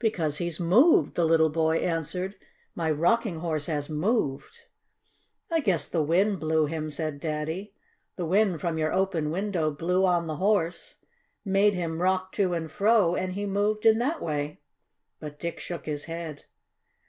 "Because 0.00 0.38
he's 0.38 0.58
moved," 0.58 1.14
the 1.14 1.24
little 1.24 1.50
boy 1.50 1.76
answered. 1.76 2.34
"My 2.74 2.90
Rocking 2.90 3.38
Horse 3.38 3.66
has 3.66 3.88
moved!" 3.88 4.62
"I 5.52 5.60
guess 5.60 5.88
the 5.88 6.02
wind 6.02 6.40
blew 6.40 6.66
him," 6.66 6.90
said 6.90 7.20
Daddy. 7.20 7.74
"The 8.16 8.26
wind 8.26 8.60
from 8.60 8.76
your 8.76 8.92
open 8.92 9.30
window 9.30 9.70
blew 9.70 10.04
on 10.04 10.24
the 10.26 10.38
horse, 10.42 10.96
made 11.44 11.74
him 11.74 12.02
rock 12.02 12.32
to 12.32 12.54
and 12.54 12.68
fro, 12.68 13.14
and 13.14 13.34
he 13.34 13.46
moved 13.46 13.86
in 13.86 13.98
that 13.98 14.20
way." 14.20 14.58
But 15.20 15.38
Dick 15.38 15.60
shook 15.60 15.86
his 15.86 16.06
head. 16.06 16.46